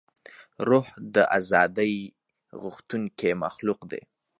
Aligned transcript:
روح 0.69 0.87
د 1.15 1.15
ازادۍ 1.37 1.93
غوښتونکی 2.61 3.31
مخلوق 3.43 3.79
دی. 3.91 4.01